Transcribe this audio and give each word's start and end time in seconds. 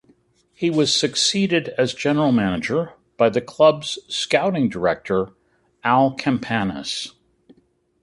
He 0.55 0.71
was 0.71 0.95
succeeded 0.99 1.67
as 1.77 1.93
general 1.93 2.31
manager 2.31 2.93
by 3.17 3.29
the 3.29 3.39
club's 3.39 3.99
scouting 4.09 4.67
director, 4.67 5.27
Al 5.83 6.17
Campanis. 6.17 7.11